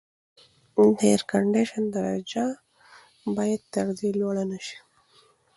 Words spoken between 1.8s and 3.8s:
درجه باید